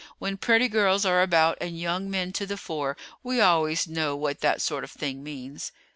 [0.17, 4.39] When pretty girls are about, and young men to the fore, we always know what
[4.39, 5.71] that sort of thing means."